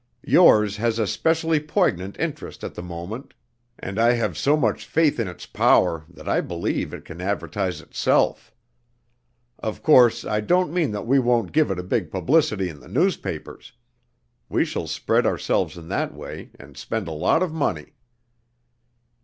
[0.25, 3.35] Yours has a specially poignant interest at the moment,
[3.77, 7.81] and I have so much faith in its power that I believe it can advertise
[7.81, 8.51] itself.
[9.59, 13.73] Of course I don't mean that we won't give it big publicity in the newspapers.
[14.49, 17.93] We shall spread ourselves in that way, and spend a lot of money."